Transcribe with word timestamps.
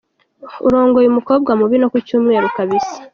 Urongoye 0.67 1.07
umukobwa 1.09 1.51
mubi 1.59 1.75
no 1.79 1.87
ku 1.91 1.97
cyumweru 2.07 2.47
kabisa!". 2.57 2.97